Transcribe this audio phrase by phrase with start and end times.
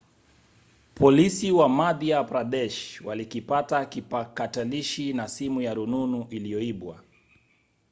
[0.95, 7.03] polisi wa madhya pradesh walikipata kipakatalishi na simu ya rununu iliyoibwa